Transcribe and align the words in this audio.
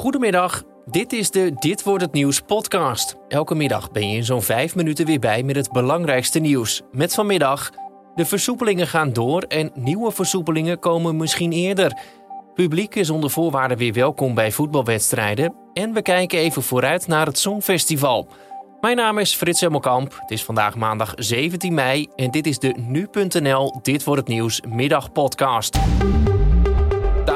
Goedemiddag, 0.00 0.62
dit 0.86 1.12
is 1.12 1.30
de 1.30 1.52
Dit 1.54 1.82
wordt 1.82 2.02
het 2.02 2.12
nieuws 2.12 2.40
podcast. 2.40 3.16
Elke 3.28 3.54
middag 3.54 3.90
ben 3.90 4.10
je 4.10 4.16
in 4.16 4.24
zo'n 4.24 4.42
vijf 4.42 4.74
minuten 4.74 5.06
weer 5.06 5.18
bij 5.18 5.42
met 5.42 5.56
het 5.56 5.72
belangrijkste 5.72 6.38
nieuws. 6.38 6.82
Met 6.92 7.14
vanmiddag, 7.14 7.70
de 8.14 8.24
versoepelingen 8.24 8.86
gaan 8.86 9.12
door 9.12 9.42
en 9.42 9.70
nieuwe 9.74 10.12
versoepelingen 10.12 10.78
komen 10.78 11.16
misschien 11.16 11.52
eerder. 11.52 11.98
Publiek 12.54 12.94
is 12.94 13.10
onder 13.10 13.30
voorwaarden 13.30 13.76
weer 13.76 13.92
welkom 13.92 14.34
bij 14.34 14.52
voetbalwedstrijden. 14.52 15.54
En 15.72 15.92
we 15.92 16.02
kijken 16.02 16.38
even 16.38 16.62
vooruit 16.62 17.06
naar 17.06 17.26
het 17.26 17.38
Songfestival. 17.38 18.28
Mijn 18.80 18.96
naam 18.96 19.18
is 19.18 19.34
Frits 19.34 19.60
Hemmelkamp. 19.60 20.18
Het 20.20 20.30
is 20.30 20.44
vandaag 20.44 20.76
maandag 20.76 21.12
17 21.16 21.74
mei 21.74 22.08
en 22.14 22.30
dit 22.30 22.46
is 22.46 22.58
de 22.58 22.74
Nu.nl 22.76 23.78
Dit 23.82 24.04
wordt 24.04 24.20
het 24.20 24.30
nieuws 24.30 24.60
middagpodcast. 24.68 25.78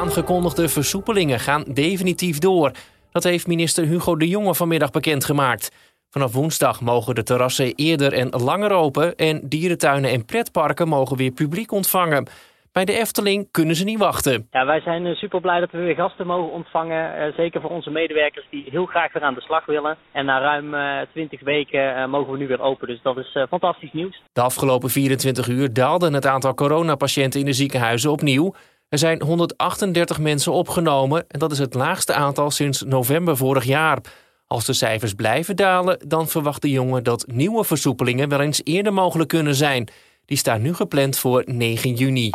De 0.00 0.06
aangekondigde 0.06 0.68
versoepelingen 0.68 1.40
gaan 1.40 1.62
definitief 1.62 2.38
door. 2.38 2.70
Dat 3.12 3.24
heeft 3.24 3.46
minister 3.46 3.84
Hugo 3.84 4.16
de 4.16 4.28
Jonge 4.28 4.54
vanmiddag 4.54 4.90
bekendgemaakt. 4.90 5.94
Vanaf 6.10 6.32
woensdag 6.32 6.80
mogen 6.80 7.14
de 7.14 7.22
terrassen 7.22 7.74
eerder 7.74 8.12
en 8.12 8.28
langer 8.28 8.72
open 8.72 9.16
en 9.16 9.40
dierentuinen 9.48 10.10
en 10.10 10.24
pretparken 10.24 10.88
mogen 10.88 11.16
weer 11.16 11.30
publiek 11.30 11.72
ontvangen. 11.72 12.28
Bij 12.72 12.84
de 12.84 12.92
Efteling 12.92 13.48
kunnen 13.50 13.74
ze 13.74 13.84
niet 13.84 13.98
wachten. 13.98 14.46
Ja, 14.50 14.66
wij 14.66 14.80
zijn 14.80 15.06
eh, 15.06 15.14
super 15.14 15.40
blij 15.40 15.60
dat 15.60 15.70
we 15.70 15.78
weer 15.78 15.94
gasten 15.94 16.26
mogen 16.26 16.52
ontvangen. 16.52 17.28
Uh, 17.28 17.34
zeker 17.36 17.60
voor 17.60 17.70
onze 17.70 17.90
medewerkers 17.90 18.46
die 18.50 18.66
heel 18.70 18.86
graag 18.86 19.12
weer 19.12 19.22
aan 19.22 19.34
de 19.34 19.40
slag 19.40 19.66
willen. 19.66 19.96
En 20.12 20.24
na 20.24 20.38
ruim 20.38 20.74
uh, 20.74 21.00
20 21.12 21.40
weken 21.40 22.10
mogen 22.10 22.32
we 22.32 22.38
nu 22.38 22.46
weer 22.46 22.60
open. 22.60 22.86
Dus 22.86 23.02
dat 23.02 23.16
is 23.16 23.38
fantastisch 23.48 23.92
nieuws. 23.92 24.22
De 24.32 24.40
afgelopen 24.40 24.90
24 24.90 25.48
uur 25.48 25.72
daalde 25.72 26.10
het 26.10 26.26
aantal 26.26 26.54
coronapatiënten 26.54 27.40
in 27.40 27.46
de 27.46 27.52
ziekenhuizen 27.52 28.10
opnieuw. 28.10 28.54
Er 28.90 28.98
zijn 28.98 29.22
138 29.22 30.18
mensen 30.18 30.52
opgenomen 30.52 31.24
en 31.28 31.38
dat 31.38 31.52
is 31.52 31.58
het 31.58 31.74
laagste 31.74 32.14
aantal 32.14 32.50
sinds 32.50 32.82
november 32.82 33.36
vorig 33.36 33.64
jaar. 33.64 33.98
Als 34.46 34.64
de 34.64 34.72
cijfers 34.72 35.14
blijven 35.14 35.56
dalen, 35.56 35.98
dan 36.06 36.28
verwacht 36.28 36.62
de 36.62 36.70
jongen 36.70 37.04
dat 37.04 37.26
nieuwe 37.26 37.64
versoepelingen 37.64 38.28
wel 38.28 38.40
eens 38.40 38.60
eerder 38.64 38.92
mogelijk 38.92 39.28
kunnen 39.28 39.54
zijn. 39.54 39.88
Die 40.24 40.36
staan 40.36 40.62
nu 40.62 40.74
gepland 40.74 41.18
voor 41.18 41.42
9 41.46 41.94
juni. 41.94 42.30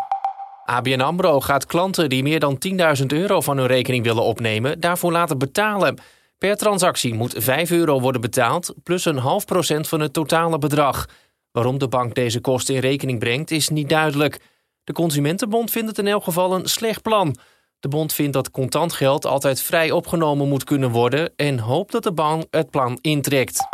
ABN 0.66 1.00
AMRO 1.00 1.42
gaat 1.42 1.66
klanten 1.66 2.10
die 2.10 2.24
meer 2.24 2.40
dan 2.40 2.58
10.000 3.00 3.06
euro 3.06 3.42
van 3.42 3.58
hun 3.58 3.68
rekening 3.68 4.04
willen 4.04 4.24
opnemen, 4.24 4.80
daarvoor 4.80 5.12
laten 5.12 5.38
betalen. 5.38 5.98
Per 6.38 6.58
transactie 6.58 7.14
moet 7.14 7.34
5 7.38 7.72
euro 7.72 8.00
worden 8.00 8.22
betaald, 8.22 8.74
plus 8.84 9.06
een 9.06 9.18
half 9.18 9.46
procent 9.46 9.88
van 9.88 10.00
het 10.00 10.14
totale 10.14 10.58
bedrag. 10.58 11.06
Waarom 11.52 11.78
de 11.78 11.88
bank 11.88 12.16
deze 12.16 12.40
kosten 12.40 12.76
in 12.76 12.82
rekening 12.82 13.20
brengt, 13.20 13.52
is 13.52 13.70
niet 13.70 13.90
duidelijk. 13.90 14.40
De 14.86 14.94
Consumentenbond 14.94 15.72
vindt 15.72 15.88
het 15.88 15.98
in 15.98 16.08
elk 16.08 16.24
geval 16.24 16.56
een 16.56 16.68
slecht 16.68 17.02
plan. 17.02 17.36
De 17.80 17.88
bond 17.88 18.14
vindt 18.14 18.34
dat 18.34 18.52
contant 18.52 18.94
geld 18.94 19.26
altijd 19.26 19.62
vrij 19.62 19.92
opgenomen 19.92 20.48
moet 20.48 20.64
kunnen 20.64 20.92
worden 20.92 21.34
en 21.36 21.60
hoopt 21.60 21.92
dat 21.92 22.04
de 22.04 22.14
bank 22.14 22.46
het 22.50 22.70
plan 22.70 22.98
intrekt. 23.02 23.68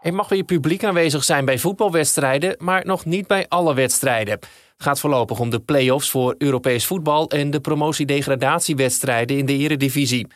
Er 0.00 0.14
mag 0.14 0.28
weer 0.28 0.44
publiek 0.44 0.84
aanwezig 0.84 1.24
zijn 1.24 1.44
bij 1.44 1.58
voetbalwedstrijden, 1.58 2.56
maar 2.58 2.86
nog 2.86 3.04
niet 3.04 3.26
bij 3.26 3.46
alle 3.48 3.74
wedstrijden. 3.74 4.32
Het 4.32 4.48
gaat 4.76 5.00
voorlopig 5.00 5.38
om 5.38 5.50
de 5.50 5.60
play-offs 5.60 6.10
voor 6.10 6.34
Europees 6.38 6.86
voetbal 6.86 7.30
en 7.30 7.50
de 7.50 7.60
promotiedegradatiewedstrijden 7.60 9.38
in 9.38 9.46
de 9.46 9.56
Eredivisie. 9.56 10.26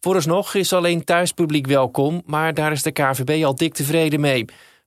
Vooralsnog 0.00 0.54
is 0.54 0.72
alleen 0.72 1.04
thuispubliek 1.04 1.66
welkom, 1.66 2.22
maar 2.26 2.54
daar 2.54 2.72
is 2.72 2.82
de 2.82 2.92
KVB 2.92 3.44
al 3.44 3.54
dik 3.54 3.74
tevreden 3.74 4.20
mee. 4.20 4.44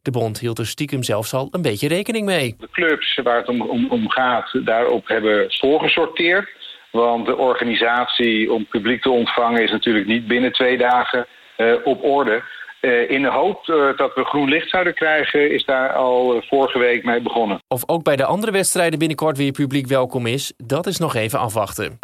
De 0.09 0.19
bond 0.19 0.39
hield 0.39 0.59
er 0.59 0.67
stiekem 0.67 1.03
zelfs 1.03 1.33
al 1.33 1.47
een 1.51 1.61
beetje 1.61 1.87
rekening 1.87 2.25
mee. 2.25 2.55
De 2.59 2.69
clubs 2.71 3.19
waar 3.23 3.37
het 3.37 3.47
om, 3.47 3.61
om, 3.61 3.87
om 3.89 4.09
gaat, 4.09 4.65
daarop 4.65 5.07
hebben 5.07 5.45
voorgesorteerd. 5.49 6.49
Want 6.91 7.25
de 7.25 7.37
organisatie 7.37 8.53
om 8.53 8.67
publiek 8.67 9.01
te 9.01 9.09
ontvangen 9.09 9.63
is 9.63 9.71
natuurlijk 9.71 10.07
niet 10.07 10.27
binnen 10.27 10.51
twee 10.51 10.77
dagen 10.77 11.27
uh, 11.57 11.73
op 11.83 12.03
orde. 12.03 12.43
Uh, 12.81 13.09
in 13.09 13.21
de 13.21 13.29
hoop 13.29 13.67
uh, 13.67 13.97
dat 13.97 14.15
we 14.15 14.23
groen 14.23 14.49
licht 14.49 14.69
zouden 14.69 14.93
krijgen, 14.93 15.51
is 15.51 15.65
daar 15.65 15.93
al 15.93 16.41
vorige 16.47 16.79
week 16.79 17.03
mee 17.03 17.21
begonnen. 17.21 17.59
Of 17.67 17.83
ook 17.85 18.03
bij 18.03 18.15
de 18.15 18.25
andere 18.25 18.51
wedstrijden 18.51 18.99
binnenkort 18.99 19.37
weer 19.37 19.51
publiek 19.51 19.87
welkom 19.87 20.25
is, 20.25 20.53
dat 20.57 20.87
is 20.87 20.97
nog 20.97 21.15
even 21.15 21.39
afwachten. 21.39 21.99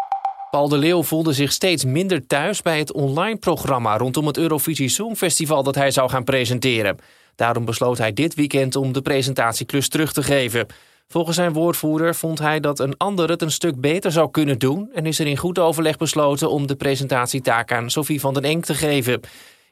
Paul 0.52 0.70
de 0.70 0.78
Leeuw 0.78 1.04
voelde 1.04 1.34
zich 1.34 1.52
steeds 1.52 1.86
minder 1.86 2.28
thuis 2.28 2.62
bij 2.62 2.80
het 2.80 2.94
online 2.94 3.38
programma 3.38 3.98
rondom 3.98 4.28
het 4.28 4.38
Eurovisie 4.38 4.90
Songfestival 4.90 5.64
dat 5.64 5.76
hij 5.76 5.92
zou 5.92 6.10
gaan 6.10 6.24
presenteren. 6.24 6.98
Daarom 7.36 7.66
besloot 7.66 7.98
hij 7.98 8.14
dit 8.14 8.34
weekend 8.34 8.76
om 8.76 8.94
de 8.94 9.02
presentatieklus 9.02 9.88
terug 9.88 10.14
te 10.14 10.24
geven. 10.24 10.68
Volgens 11.08 11.36
zijn 11.36 11.54
woordvoerder 11.54 12.16
vond 12.16 12.40
hij 12.40 12.60
dat 12.60 12.80
een 12.80 12.98
ander 12.98 13.30
het 13.30 13.42
een 13.42 13.52
stuk 13.52 13.82
beter 13.82 14.12
zou 14.12 14.32
kunnen 14.32 14.60
doen 14.60 14.90
en 14.94 15.06
is 15.06 15.20
er 15.20 15.28
in 15.28 15.38
goed 15.38 15.60
overleg 15.60 15.98
besloten 15.98 16.50
om 16.50 16.68
de 16.68 16.76
presentatietaak 16.76 17.72
aan 17.72 17.90
Sophie 17.90 18.20
van 18.20 18.34
den 18.34 18.44
Enk 18.44 18.66
te 18.66 18.74
geven. 18.74 19.20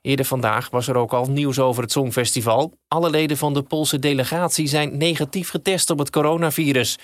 Eerder 0.02 0.26
vandaag 0.26 0.70
was 0.70 0.88
er 0.88 0.96
ook 0.96 1.14
al 1.14 1.26
nieuws 1.26 1.60
over 1.60 1.82
het 1.82 1.92
Songfestival. 1.92 2.74
Alle 2.88 3.10
leden 3.10 3.38
van 3.38 3.54
de 3.54 3.62
Poolse 3.62 4.00
delegatie 4.00 4.68
zijn 4.68 4.98
negatief 4.98 5.50
getest 5.50 5.90
op 5.90 6.00
het 6.00 6.10
coronavirus. 6.10 6.98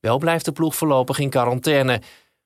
Wel 0.00 0.18
blijft 0.18 0.44
de 0.44 0.52
ploeg 0.52 0.76
voorlopig 0.76 1.18
in 1.18 1.30
quarantaine. 1.30 2.00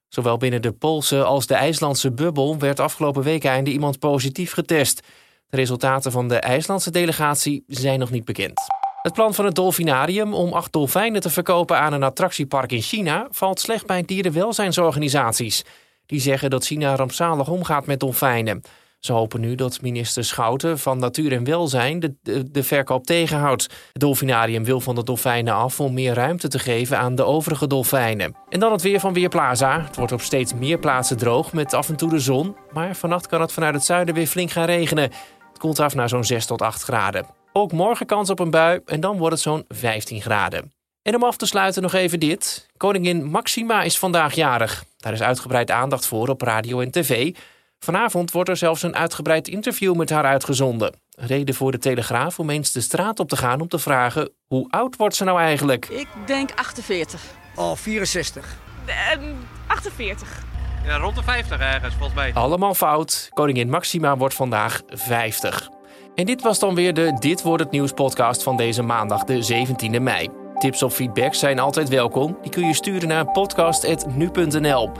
Zowel 0.09 0.37
binnen 0.37 0.63
de 0.63 0.73
Poolse 0.73 1.25
als 1.25 1.47
de 1.47 1.55
IJslandse 1.55 2.13
bubbel 2.13 2.59
werd 2.59 2.81
afgelopen 2.81 3.23
week 3.23 3.45
iemand 3.67 3.99
positief 3.99 4.53
getest. 4.53 5.03
De 5.51 5.57
resultaten 5.57 6.13
van 6.13 6.29
de 6.29 6.37
IJslandse 6.37 6.91
delegatie 6.91 7.65
zijn 7.67 7.99
nog 7.99 8.11
niet 8.11 8.25
bekend. 8.25 8.61
Het 9.03 9.13
plan 9.13 9.35
van 9.35 9.45
het 9.45 9.55
dolfinarium 9.55 10.35
om 10.35 10.53
acht 10.53 10.73
dolfijnen 10.73 11.21
te 11.21 11.31
verkopen 11.31 11.79
aan 11.79 11.93
een 11.93 12.03
attractiepark 12.03 12.73
in 12.73 12.81
China 12.81 13.27
valt 13.31 13.61
slecht 13.61 13.87
bij 13.87 14.03
dierenwelzijnsorganisaties. 14.03 15.65
Die 16.07 16.21
zeggen 16.21 16.51
dat 16.51 16.65
China 16.65 16.97
rampzalig 16.97 17.49
omgaat 17.49 17.87
met 17.87 18.01
dolfijnen. 18.01 18.63
Ze 18.99 19.13
hopen 19.13 19.41
nu 19.41 19.55
dat 19.55 19.83
minister 19.83 20.25
Schouten 20.25 20.79
van 20.79 20.99
Natuur 20.99 21.33
en 21.33 21.45
Welzijn 21.45 22.01
de, 22.01 22.15
de, 22.23 22.51
de, 22.51 22.63
verkoop 22.63 23.07
tegenhoudt. 23.07 23.63
Het 23.63 24.03
dolfinarium 24.03 24.65
wil 24.65 24.81
van 24.81 24.95
de 24.95 25.05
dolfijnen 25.05 25.55
af 25.55 25.81
om 25.81 25.95
meer 25.95 26.15
ruimte 26.15 26.49
te 26.49 26.59
geven 26.59 26.99
aan 26.99 27.15
de 27.15 27.25
overige 27.25 27.67
dolfijnen. 27.67 28.37
En 28.49 28.61
dan 28.61 28.73
het 28.73 28.83
weer 28.83 29.01
van 29.01 29.13
Weerplaza. 29.13 29.81
Het 29.81 29.97
wordt 29.97 30.13
op 30.13 30.21
steeds 30.21 30.55
meer 30.55 30.79
plaatsen 30.79 31.17
droog 31.17 31.53
met 31.53 31.75
af 31.75 31.89
en 31.89 31.97
toe 31.97 32.11
de 32.11 32.19
zon. 32.19 32.57
Maar 32.73 32.97
vannacht 32.97 33.27
kan 33.27 33.41
het 33.41 33.53
vanuit 33.53 33.75
het 33.75 33.85
zuiden 33.85 34.15
weer 34.15 34.27
flink 34.27 34.51
gaan 34.51 34.67
regenen. 34.67 35.11
Het 35.59 35.67
koelt 35.67 35.81
af 35.81 35.95
naar 35.95 36.09
zo'n 36.09 36.25
6 36.25 36.47
tot 36.47 36.63
8 36.63 36.83
graden. 36.83 37.27
Ook 37.53 37.73
morgen 37.73 38.07
kans 38.07 38.31
op 38.31 38.39
een 38.39 38.51
bui 38.51 38.81
en 38.87 39.01
dan 39.01 39.17
wordt 39.19 39.35
het 39.35 39.43
zo'n 39.43 39.65
15 39.69 40.21
graden. 40.21 40.73
En 41.03 41.15
om 41.15 41.25
af 41.25 41.37
te 41.37 41.47
sluiten 41.47 41.83
nog 41.83 41.93
even 41.93 42.21
dit. 42.21 42.67
Koningin 42.77 43.25
Maxima 43.25 43.83
is 43.83 43.99
vandaag 43.99 44.35
jarig. 44.35 44.85
Daar 44.97 45.13
is 45.13 45.23
uitgebreid 45.23 45.71
aandacht 45.71 46.07
voor 46.07 46.29
op 46.29 46.43
radio 46.43 46.81
en 46.81 46.91
tv. 46.91 47.35
Vanavond 47.79 48.31
wordt 48.31 48.49
er 48.49 48.57
zelfs 48.57 48.83
een 48.83 48.97
uitgebreid 48.97 49.49
interview 49.49 49.95
met 49.97 50.11
haar 50.11 50.25
uitgezonden. 50.25 50.95
Reden 51.11 51.55
voor 51.55 51.73
de 51.73 51.79
Telegraaf 51.79 52.39
om 52.39 52.51
eens 52.51 52.73
de 52.73 52.81
straat 52.81 53.21
op 53.21 53.29
te 53.29 53.37
gaan 53.37 53.61
om 53.61 53.69
te 53.69 53.79
vragen... 53.79 54.31
hoe 54.47 54.71
oud 54.71 54.97
wordt 54.97 55.15
ze 55.15 55.25
nou 55.25 55.39
eigenlijk? 55.39 55.89
Ik 55.89 56.09
denk 56.27 56.51
48. 56.55 57.21
Oh, 57.55 57.77
64. 57.77 58.57
Uh, 58.87 59.29
48. 59.67 60.48
Ja, 60.85 60.97
rond 60.97 61.17
de 61.17 61.23
50 61.23 61.61
ergens, 61.61 61.95
volgens 61.95 62.15
mij. 62.15 62.33
Allemaal 62.35 62.75
fout. 62.75 63.31
Koningin 63.35 63.71
Maxima 63.71 64.17
wordt 64.17 64.35
vandaag 64.35 64.83
50. 64.89 65.69
En 66.15 66.27
dit 66.27 66.43
was 66.43 66.59
dan 66.59 66.75
weer 66.75 66.95
de 66.95 67.17
Dit 67.19 67.43
wordt 67.43 67.63
het 67.63 67.73
nieuws 67.73 67.93
podcast 67.93 68.43
van 68.43 68.57
deze 68.57 68.83
maandag, 68.83 69.25
de 69.25 69.67
17e 69.67 70.03
mei. 70.03 70.29
Tips 70.59 70.83
of 70.83 70.95
feedback 70.95 71.35
zijn 71.35 71.59
altijd 71.59 71.89
welkom. 71.89 72.39
Die 72.43 72.51
kun 72.51 72.67
je 72.67 72.75
sturen 72.75 73.09
naar 73.09 73.27
podcast.nu.nl. 73.27 74.91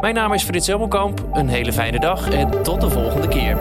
Mijn 0.00 0.14
naam 0.14 0.32
is 0.32 0.42
Frits 0.42 0.66
Helmelkamp. 0.66 1.28
Een 1.32 1.48
hele 1.48 1.72
fijne 1.72 1.98
dag 1.98 2.30
en 2.30 2.62
tot 2.62 2.80
de 2.80 2.90
volgende 2.90 3.28
keer. 3.28 3.56